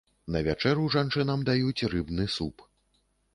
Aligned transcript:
На 0.35 0.39
вячэру 0.47 0.85
жанчынам 0.95 1.43
даюць 1.51 1.87
рыбны 1.93 2.25
суп. 2.39 2.67